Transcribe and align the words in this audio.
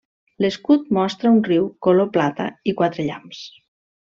L'escut 0.43 0.87
mostra 0.97 1.33
un 1.33 1.37
riu 1.49 1.67
color 1.89 2.09
plata 2.17 2.49
i 2.73 2.79
quatre 2.81 3.07
llamps. 3.11 3.45